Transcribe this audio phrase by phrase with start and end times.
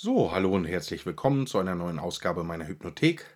[0.00, 3.26] So, hallo und herzlich willkommen zu einer neuen Ausgabe meiner Hypnothek.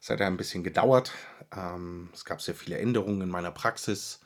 [0.00, 1.12] Es hat ja ein bisschen gedauert.
[1.56, 4.18] Ähm, es gab sehr viele Änderungen in meiner Praxis.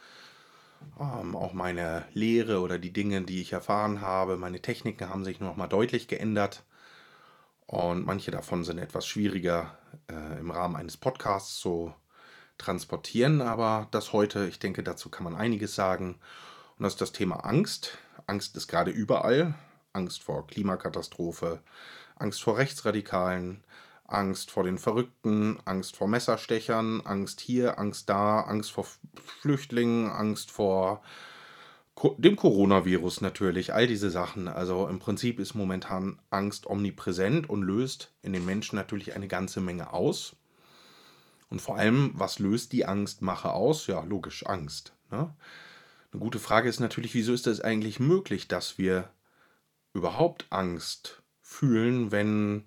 [0.99, 5.39] Ähm, auch meine Lehre oder die Dinge, die ich erfahren habe, meine Techniken haben sich
[5.39, 6.65] noch mal deutlich geändert.
[7.67, 9.77] Und manche davon sind etwas schwieriger
[10.11, 11.93] äh, im Rahmen eines Podcasts zu
[12.57, 13.43] transportieren.
[13.43, 16.21] Aber das heute, ich denke, dazu kann man einiges sagen.
[16.79, 17.99] Und das ist das Thema Angst.
[18.27, 19.55] Angst ist gerade überall.
[19.97, 21.61] Angst vor Klimakatastrophe,
[22.15, 23.65] Angst vor Rechtsradikalen,
[24.05, 28.87] Angst vor den Verrückten, Angst vor Messerstechern, Angst hier, Angst da, Angst vor
[29.41, 31.03] Flüchtlingen, Angst vor
[32.19, 34.49] dem Coronavirus natürlich, all diese Sachen.
[34.49, 39.61] Also im Prinzip ist momentan Angst omnipräsent und löst in den Menschen natürlich eine ganze
[39.61, 40.37] Menge aus.
[41.49, 43.87] Und vor allem, was löst die Angstmache aus?
[43.87, 44.93] Ja, logisch, Angst.
[45.11, 45.35] Ne?
[46.13, 49.09] Eine gute Frage ist natürlich, wieso ist es eigentlich möglich, dass wir
[49.97, 52.65] überhaupt Angst fühlen, wenn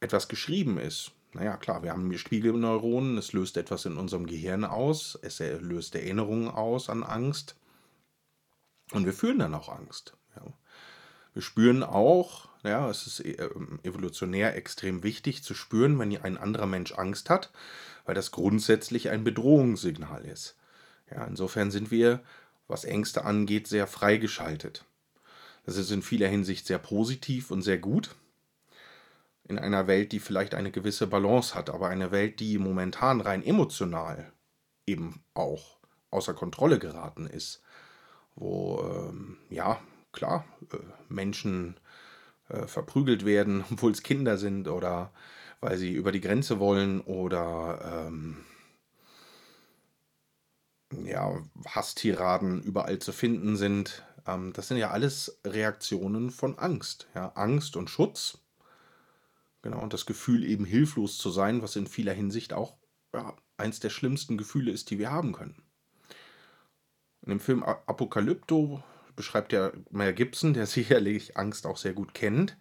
[0.00, 1.12] etwas geschrieben ist.
[1.34, 6.48] Naja, klar, wir haben Spiegelneuronen, es löst etwas in unserem Gehirn aus, es löst Erinnerungen
[6.48, 7.56] aus an Angst
[8.92, 10.16] und wir fühlen dann auch Angst.
[10.36, 10.42] Ja.
[11.32, 13.48] Wir spüren auch, ja, es ist äh,
[13.82, 17.50] evolutionär extrem wichtig zu spüren, wenn ein anderer Mensch Angst hat,
[18.04, 20.56] weil das grundsätzlich ein Bedrohungssignal ist.
[21.10, 22.20] Ja, insofern sind wir,
[22.68, 24.84] was Ängste angeht, sehr freigeschaltet.
[25.64, 28.14] Das ist in vieler Hinsicht sehr positiv und sehr gut.
[29.44, 33.44] In einer Welt, die vielleicht eine gewisse Balance hat, aber eine Welt, die momentan rein
[33.44, 34.32] emotional
[34.86, 35.78] eben auch
[36.10, 37.62] außer Kontrolle geraten ist,
[38.34, 39.80] wo, ähm, ja,
[40.12, 40.76] klar, äh,
[41.08, 41.76] Menschen
[42.48, 45.12] äh, verprügelt werden, obwohl es Kinder sind oder
[45.60, 48.44] weil sie über die Grenze wollen oder ähm,
[51.04, 54.04] ja, Hasstiraden überall zu finden sind.
[54.26, 57.08] Ähm, das sind ja alles Reaktionen von Angst.
[57.14, 57.32] Ja?
[57.34, 58.38] Angst und Schutz.
[59.62, 62.76] Genau, und das Gefühl, eben hilflos zu sein, was in vieler Hinsicht auch
[63.14, 65.62] ja, eins der schlimmsten Gefühle ist, die wir haben können.
[67.22, 68.82] In dem Film Apokalypto
[69.14, 72.56] beschreibt ja Mel Gibson, der sicherlich Angst auch sehr gut kennt,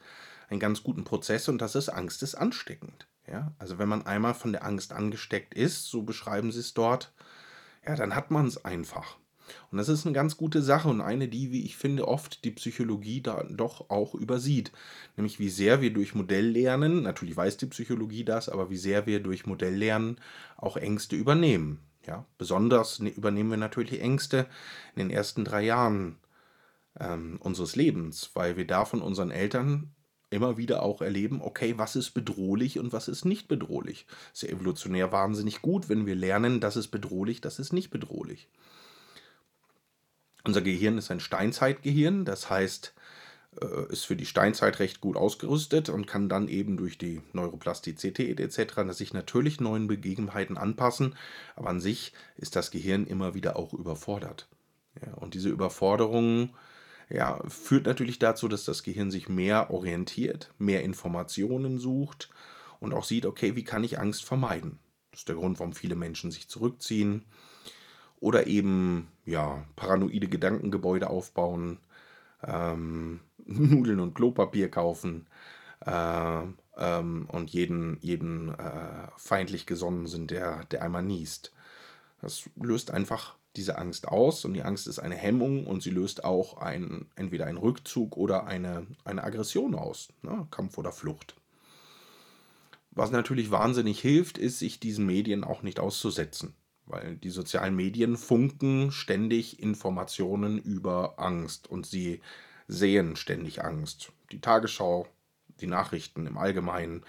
[0.50, 3.08] einen ganz guten Prozess und das ist Angst ist ansteckend.
[3.28, 3.54] Ja?
[3.58, 7.14] Also wenn man einmal von der Angst angesteckt ist, so beschreiben sie es dort,
[7.86, 9.18] ja, dann hat man es einfach.
[9.72, 12.52] Und das ist eine ganz gute Sache und eine, die, wie ich finde, oft die
[12.52, 14.72] Psychologie da doch auch übersieht.
[15.18, 19.22] Nämlich wie sehr wir durch Modelllernen, natürlich weiß die Psychologie das, aber wie sehr wir
[19.22, 20.18] durch Modelllernen
[20.58, 21.80] auch Ängste übernehmen.
[22.08, 24.48] Ja, besonders ne, übernehmen wir natürlich Ängste
[24.96, 26.18] in den ersten drei Jahren
[27.00, 29.92] ähm, unseres Lebens, weil wir da von unseren Eltern
[30.32, 34.08] immer wieder auch erleben, okay, was ist bedrohlich und was ist nicht bedrohlich.
[34.32, 37.92] Das ist ja evolutionär wahnsinnig gut, wenn wir lernen, das ist bedrohlich, das ist nicht
[37.92, 38.48] bedrohlich.
[40.44, 42.94] Unser Gehirn ist ein Steinzeitgehirn, das heißt,
[43.60, 48.40] äh, ist für die Steinzeit recht gut ausgerüstet und kann dann eben durch die Neuroplastizität
[48.40, 48.92] etc.
[48.92, 51.16] sich natürlich neuen Begebenheiten anpassen,
[51.56, 54.48] aber an sich ist das Gehirn immer wieder auch überfordert.
[55.06, 56.56] Ja, und diese Überforderung
[57.10, 62.30] ja, führt natürlich dazu, dass das Gehirn sich mehr orientiert, mehr Informationen sucht
[62.80, 64.80] und auch sieht, okay, wie kann ich Angst vermeiden?
[65.12, 67.26] Das ist der Grund, warum viele Menschen sich zurückziehen
[68.22, 71.80] oder eben ja, paranoide Gedankengebäude aufbauen,
[72.48, 75.28] ähm, Nudeln und Klopapier kaufen
[75.86, 76.44] äh,
[76.78, 81.52] ähm, und jeden, jeden äh, feindlich gesonnen sind, der, der einmal niest.
[82.22, 86.24] Das löst einfach diese Angst aus und die Angst ist eine Hemmung und sie löst
[86.24, 90.48] auch ein, entweder einen Rückzug oder eine, eine Aggression aus, ne?
[90.52, 91.36] Kampf oder Flucht.
[92.92, 96.54] Was natürlich wahnsinnig hilft, ist, sich diesen Medien auch nicht auszusetzen
[96.86, 102.22] weil die sozialen Medien funken ständig Informationen über Angst und sie
[102.68, 104.12] sehen ständig Angst.
[104.32, 105.08] Die Tagesschau,
[105.60, 107.04] die Nachrichten im Allgemeinen,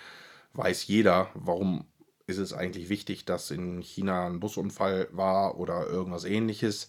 [0.55, 1.87] weiß jeder, warum
[2.27, 6.89] ist es eigentlich wichtig, dass in China ein Busunfall war oder irgendwas ähnliches.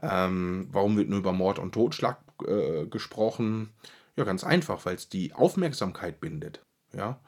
[0.00, 3.70] Ähm, warum wird nur über Mord und Totschlag äh, gesprochen?
[4.16, 6.64] Ja, ganz einfach, weil es die Aufmerksamkeit bindet.
[6.94, 7.20] Ja,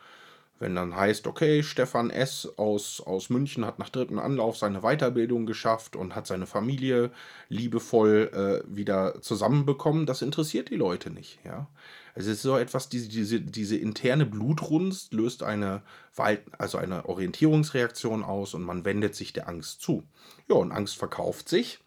[0.59, 2.49] wenn dann heißt, okay, Stefan S.
[2.57, 7.11] aus, aus München hat nach dritten Anlauf seine Weiterbildung geschafft und hat seine Familie
[7.49, 11.39] liebevoll äh, wieder zusammenbekommen, das interessiert die Leute nicht.
[11.45, 11.69] Ja?
[12.15, 15.83] Es ist so etwas, diese, diese, diese interne Blutrunst löst eine,
[16.57, 20.05] also eine Orientierungsreaktion aus und man wendet sich der Angst zu.
[20.49, 21.81] Ja, und Angst verkauft sich.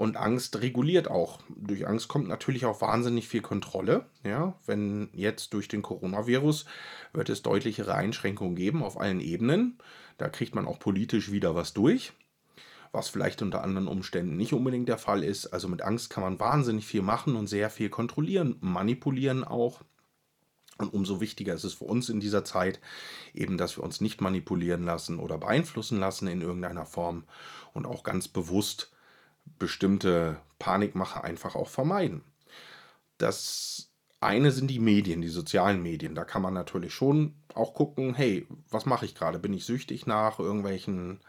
[0.00, 1.40] Und Angst reguliert auch.
[1.54, 4.06] Durch Angst kommt natürlich auch wahnsinnig viel Kontrolle.
[4.24, 6.64] Ja, wenn jetzt durch den Coronavirus
[7.12, 9.76] wird es deutlichere Einschränkungen geben auf allen Ebenen.
[10.16, 12.14] Da kriegt man auch politisch wieder was durch,
[12.92, 15.48] was vielleicht unter anderen Umständen nicht unbedingt der Fall ist.
[15.48, 19.82] Also mit Angst kann man wahnsinnig viel machen und sehr viel kontrollieren, manipulieren auch.
[20.78, 22.80] Und umso wichtiger ist es für uns in dieser Zeit,
[23.34, 27.24] eben, dass wir uns nicht manipulieren lassen oder beeinflussen lassen in irgendeiner Form
[27.74, 28.92] und auch ganz bewusst
[29.58, 32.22] bestimmte Panikmache einfach auch vermeiden.
[33.18, 36.14] Das eine sind die Medien, die sozialen Medien.
[36.14, 39.38] Da kann man natürlich schon auch gucken, hey, was mache ich gerade?
[39.38, 41.20] Bin ich süchtig nach irgendwelchen,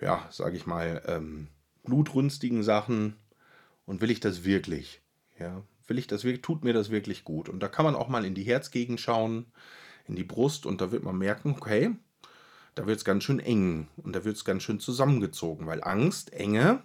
[0.00, 1.48] ja, sage ich mal, ähm,
[1.84, 3.16] blutrünstigen Sachen?
[3.86, 5.00] Und will ich das wirklich?
[5.38, 7.48] Ja, will ich das wirklich, tut mir das wirklich gut?
[7.48, 9.46] Und da kann man auch mal in die Herzgegend schauen,
[10.06, 11.94] in die Brust und da wird man merken, okay,
[12.74, 16.32] da wird es ganz schön eng und da wird es ganz schön zusammengezogen, weil Angst,
[16.32, 16.82] Enge,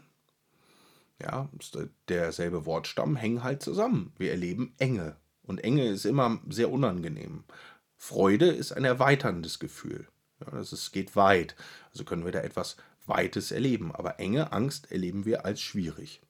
[1.24, 1.50] ja,
[2.10, 4.14] derselbe Wortstamm, hängen halt zusammen.
[4.18, 7.44] Wir erleben Enge und Enge ist immer sehr unangenehm.
[7.98, 10.08] Freude ist ein erweiterndes Gefühl.
[10.40, 11.56] Ja, das ist, geht weit.
[11.92, 13.94] Also können wir da etwas Weites erleben.
[13.94, 16.22] Aber Enge, Angst erleben wir als schwierig.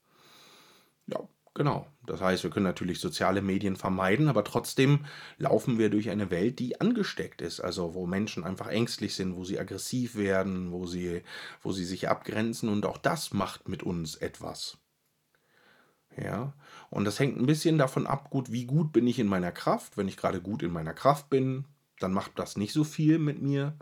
[1.07, 1.87] Ja, Genau.
[2.05, 5.05] Das heißt, wir können natürlich soziale Medien vermeiden, aber trotzdem
[5.37, 7.59] laufen wir durch eine Welt, die angesteckt ist.
[7.59, 11.21] Also wo Menschen einfach ängstlich sind, wo sie aggressiv werden, wo sie,
[11.61, 14.77] wo sie sich abgrenzen und auch das macht mit uns etwas.
[16.21, 16.53] Ja,
[16.89, 19.97] und das hängt ein bisschen davon ab, gut, wie gut bin ich in meiner Kraft.
[19.97, 21.65] Wenn ich gerade gut in meiner Kraft bin,
[21.99, 23.73] dann macht das nicht so viel mit mir.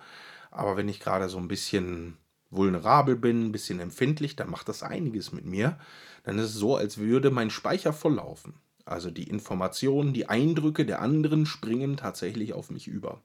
[0.49, 2.17] Aber wenn ich gerade so ein bisschen
[2.49, 5.77] vulnerabel bin, ein bisschen empfindlich, dann macht das einiges mit mir.
[6.23, 8.53] Dann ist es so, als würde mein Speicher volllaufen.
[8.85, 13.21] Also die Informationen, die Eindrücke der anderen springen tatsächlich auf mich über.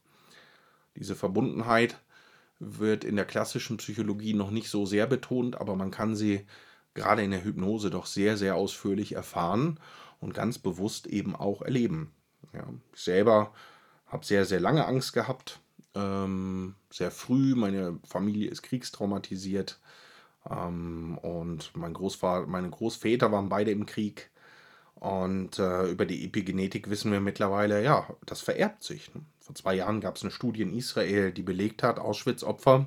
[0.97, 2.01] Diese Verbundenheit
[2.59, 6.47] wird in der klassischen Psychologie noch nicht so sehr betont, aber man kann sie
[6.97, 9.79] gerade in der Hypnose doch sehr, sehr ausführlich erfahren
[10.21, 12.13] und ganz bewusst eben auch erleben.
[12.53, 13.53] Ja, ich selber
[14.07, 15.61] habe sehr, sehr lange Angst gehabt,
[15.95, 17.55] ähm, sehr früh.
[17.55, 19.81] Meine Familie ist kriegstraumatisiert.
[20.49, 24.31] Ähm, und mein Großvater, meine Großväter waren beide im Krieg.
[24.95, 29.15] Und äh, über die Epigenetik wissen wir mittlerweile, ja, das vererbt sich.
[29.15, 29.21] Ne?
[29.41, 32.87] Vor zwei Jahren gab es eine Studie in Israel, die belegt hat, Auschwitz-Opfer.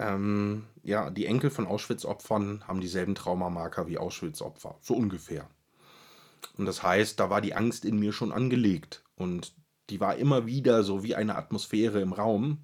[0.00, 4.76] Ähm, ja, die Enkel von Auschwitz-Opfern haben dieselben Traumamarker wie Auschwitz-Opfer.
[4.80, 5.46] So ungefähr.
[6.56, 9.04] Und das heißt, da war die Angst in mir schon angelegt.
[9.16, 9.52] Und
[9.90, 12.62] die war immer wieder so wie eine Atmosphäre im Raum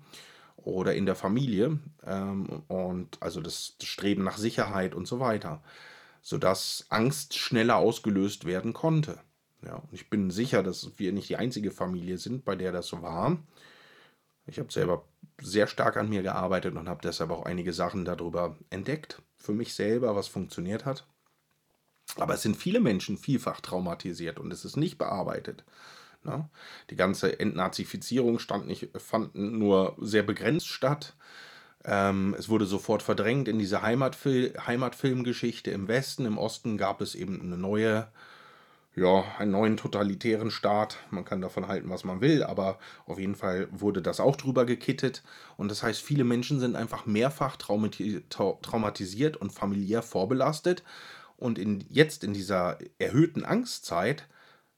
[0.57, 5.63] oder in der Familie ähm, und also das, Streben nach Sicherheit und so weiter,
[6.23, 9.21] sodass Angst schneller ausgelöst werden konnte.
[9.63, 12.87] Ja, und ich bin sicher, dass wir nicht die einzige Familie sind, bei der das
[12.87, 13.39] so war.
[14.47, 15.05] Ich habe selber
[15.41, 19.75] sehr stark an mir gearbeitet und habe deshalb auch einige Sachen darüber entdeckt, für mich
[19.75, 21.07] selber, was funktioniert hat.
[22.17, 25.65] Aber es sind viele Menschen vielfach traumatisiert und es ist nicht bearbeitet.
[26.23, 26.49] Ne?
[26.91, 31.15] Die ganze Entnazifizierung stand nicht, fand nur sehr begrenzt statt.
[31.85, 36.27] Ähm, es wurde sofort verdrängt in diese Heimatfil Heimatfilmgeschichte im Westen.
[36.27, 38.09] Im Osten gab es eben eine neue,
[38.97, 40.97] ja, einen neuen totalitären Staat.
[41.11, 44.65] Man kann davon halten, was man will, aber auf jeden Fall wurde das auch drüber
[44.65, 45.23] gekittet.
[45.57, 50.83] Und das heißt, viele Menschen sind einfach mehrfach traumatisiert und familiär vorbelastet.
[51.37, 54.27] Und in, jetzt in dieser erhöhten Angstzeit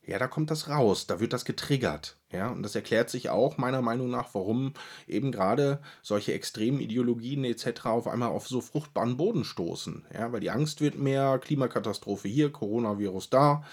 [0.09, 2.17] ja, da kommt das raus, da wird das getriggert.
[2.33, 4.73] Ja, und das erklärt sich auch meiner Meinung nach, warum
[5.07, 7.85] eben gerade solche extremen Ideologien etc.
[7.85, 10.07] auf einmal auf so fruchtbaren Boden stoßen.
[10.15, 13.65] Ja, weil die Angst wird mehr, Klimakatastrophe hier, Coronavirus da.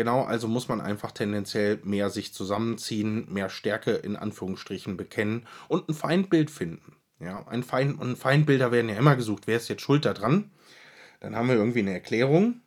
[0.00, 5.90] Genau, also muss man einfach tendenziell mehr sich zusammenziehen, mehr Stärke in Anführungsstrichen bekennen und
[5.90, 6.96] ein Feindbild finden.
[7.18, 9.46] Ja, ein, Feind, und Feindbilder werden ja immer gesucht.
[9.46, 10.52] Wer ist jetzt schuld daran?
[11.20, 12.62] Dann haben wir irgendwie eine Erklärung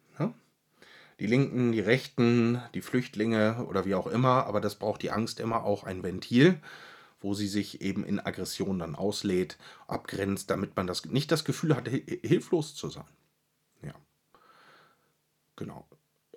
[1.19, 5.39] die Linken, die Rechten, die Flüchtlinge oder wie auch immer, aber das braucht die Angst
[5.39, 6.59] immer auch ein Ventil,
[7.19, 9.57] wo sie sich eben in Aggression dann auslädt,
[9.87, 13.07] abgrenzt, damit man das nicht das Gefühl hat, hilflos zu sein.
[13.81, 13.93] Ja.
[15.55, 15.87] Genau.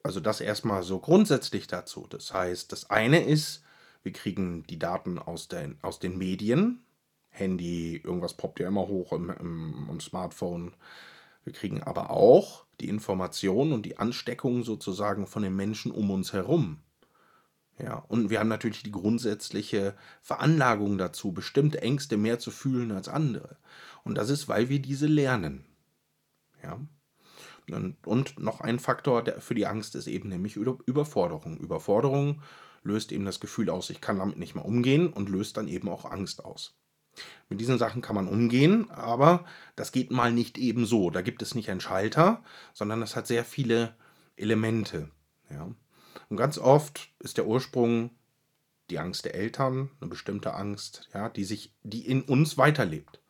[0.06, 2.06] Also das erstmal so grundsätzlich dazu.
[2.08, 3.64] Das heißt, das eine ist,
[4.04, 6.84] wir kriegen die Daten aus den, aus den Medien,
[7.28, 10.74] Handy, irgendwas poppt ja immer hoch im, im, im Smartphone.
[11.42, 16.32] Wir kriegen aber auch die Information und die Ansteckung sozusagen von den Menschen um uns
[16.32, 16.78] herum.
[17.80, 23.08] Ja, und wir haben natürlich die grundsätzliche Veranlagung dazu, bestimmte Ängste mehr zu fühlen als
[23.08, 23.56] andere.
[24.04, 25.64] Und das ist, weil wir diese lernen.
[26.62, 26.78] Ja.
[27.70, 31.58] Und, und noch ein Faktor für die Angst ist eben nämlich Überforderung.
[31.58, 32.42] Überforderung
[32.82, 35.88] löst eben das Gefühl aus, ich kann damit nicht mehr umgehen und löst dann eben
[35.88, 36.76] auch Angst aus.
[37.48, 39.44] Mit diesen Sachen kann man umgehen, aber
[39.74, 41.10] das geht mal nicht eben so.
[41.10, 42.42] Da gibt es nicht einen Schalter,
[42.72, 43.96] sondern es hat sehr viele
[44.36, 45.10] Elemente.
[45.50, 45.70] Ja.
[46.28, 48.10] Und ganz oft ist der Ursprung
[48.90, 53.20] die Angst der Eltern, eine bestimmte Angst, ja, die sich, die in uns weiterlebt.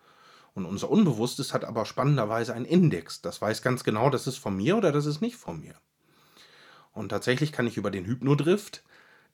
[0.56, 3.20] Und unser Unbewusstes hat aber spannenderweise einen Index.
[3.20, 5.74] Das weiß ganz genau, das ist von mir oder das ist nicht von mir.
[6.92, 8.82] Und tatsächlich kann ich über den Hypnodrift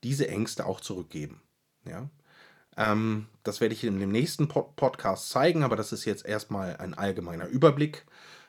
[0.03, 1.41] diese Ängste auch zurückgeben.
[1.85, 2.09] Ja?
[2.75, 6.75] Ähm, das werde ich in dem nächsten Pod Podcast zeigen, aber das ist jetzt erstmal
[6.75, 8.05] ein allgemeiner Überblick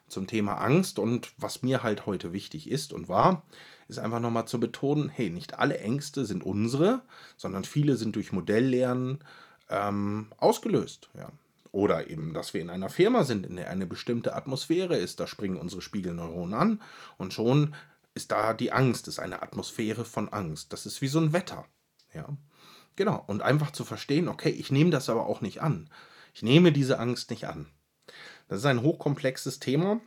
[0.09, 0.99] zum Thema Angst.
[0.99, 3.45] Und was mir halt heute wichtig ist und war,
[3.87, 7.02] ist einfach nochmal zu betonen, hey, nicht alle Ängste sind unsere,
[7.37, 9.23] sondern viele sind durch Modelllernen
[9.71, 11.09] ähm, ausgelöst.
[11.14, 11.31] Ja.
[11.75, 15.19] Oder eben, dass wir in einer Firma sind, in der eine bestimmte Atmosphäre ist.
[15.19, 16.83] Da springen unsere Spiegelneuronen an
[17.19, 17.75] und schon
[18.14, 20.73] ist da die Angst, ist eine Atmosphäre von Angst.
[20.73, 21.66] Das ist wie so ein Wetter.
[22.14, 22.28] Ja.
[22.95, 23.25] Genau.
[23.26, 25.90] Und einfach zu verstehen, okay, ich nehme das aber auch nicht an.
[26.33, 27.66] Ich nehme diese Angst nicht an.
[28.47, 30.00] Das ist ein hochkomplexes Thema.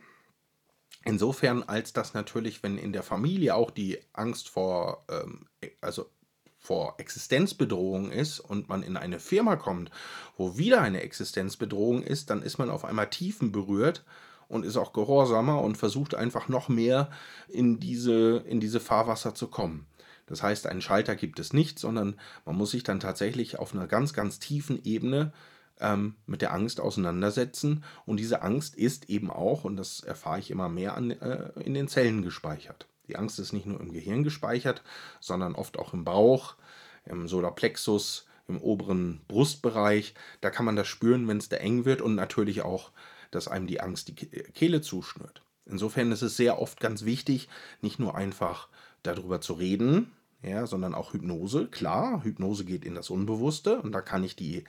[1.04, 5.50] Insofern, als dass natürlich, wenn in der Familie auch die Angst vor, ähm,
[5.82, 6.10] also
[6.58, 9.90] vor Existenzbedrohung ist und man in eine Firma kommt,
[10.36, 14.04] wo wieder eine Existenzbedrohung ist, dann ist man auf einmal tiefen berührt
[14.48, 17.10] und ist auch gehorsamer und versucht einfach noch mehr
[17.48, 19.86] in diese, in diese Fahrwasser zu kommen.
[20.26, 23.86] Das heißt, einen Schalter gibt es nicht, sondern man muss sich dann tatsächlich auf einer
[23.86, 25.32] ganz, ganz tiefen Ebene
[25.80, 27.84] ähm, mit der Angst auseinandersetzen.
[28.04, 31.74] Und diese Angst ist eben auch, und das erfahre ich immer mehr, an, äh, in
[31.74, 32.86] den Zellen gespeichert.
[33.08, 34.82] Die Angst ist nicht nur im Gehirn gespeichert,
[35.20, 36.56] sondern oft auch im Bauch,
[37.04, 40.14] im Solarplexus, im oberen Brustbereich.
[40.40, 42.92] Da kann man das spüren, wenn es da eng wird und natürlich auch,
[43.30, 45.42] dass einem die Angst die Kehle zuschnürt.
[45.66, 47.48] Insofern ist es sehr oft ganz wichtig,
[47.82, 48.68] nicht nur einfach
[49.02, 50.12] darüber zu reden,
[50.42, 51.66] ja, sondern auch Hypnose.
[51.66, 54.64] Klar, Hypnose geht in das Unbewusste und da kann ich die,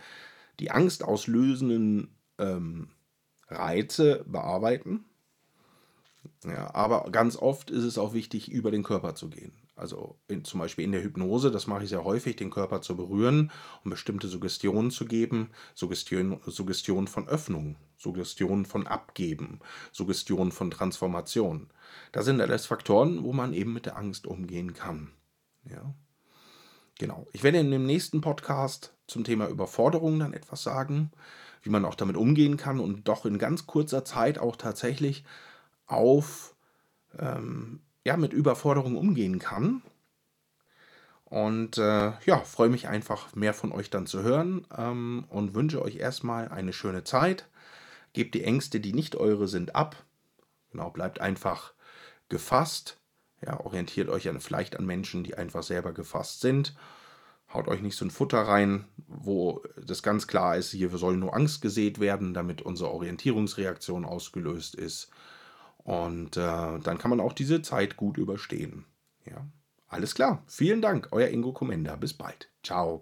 [0.59, 2.89] die angstauslösenden ähm,
[3.47, 5.05] Reize bearbeiten.
[6.45, 9.51] Ja, aber ganz oft ist es auch wichtig, über den Körper zu gehen.
[9.75, 12.95] Also in, zum Beispiel in der Hypnose, das mache ich sehr häufig, den Körper zu
[12.95, 13.51] berühren,
[13.83, 15.49] um bestimmte Suggestionen zu geben.
[15.75, 19.59] Suggestion, Suggestion von Öffnung, Suggestion von Abgeben,
[19.91, 21.69] Suggestion von Transformation.
[22.13, 25.11] Das sind alles Faktoren, wo man eben mit der Angst umgehen kann.
[25.65, 25.93] Ja.
[26.97, 27.27] Genau.
[27.33, 31.11] Ich werde in dem nächsten Podcast zum Thema Überforderung dann etwas sagen,
[31.63, 35.23] wie man auch damit umgehen kann und doch in ganz kurzer Zeit auch tatsächlich
[35.89, 36.55] auf
[37.17, 39.81] ähm, ja, mit Überforderung umgehen kann.
[41.25, 45.81] Und äh, ja, freue mich einfach mehr von euch dann zu hören ähm, und wünsche
[45.81, 47.47] euch erstmal eine schöne Zeit.
[48.13, 49.95] Gebt die Ängste, die nicht eure sind, ab.
[50.71, 51.73] Genau, bleibt einfach
[52.29, 52.99] gefasst
[53.45, 56.75] ja, orientiert euch an, vielleicht an Menschen, die einfach selber gefasst sind.
[57.53, 61.35] Haut euch nicht so ein Futter rein, wo das ganz klar ist, hier soll nur
[61.35, 65.09] Angst gesät werden, damit unsere Orientierungsreaktion ausgelöst ist.
[65.83, 68.85] Und äh, dann kann man auch diese Zeit gut überstehen.
[69.25, 69.45] Ja,
[69.87, 70.43] alles klar.
[70.47, 71.95] Vielen Dank, euer Ingo Komenda.
[71.95, 72.49] Bis bald.
[72.63, 73.01] Ciao.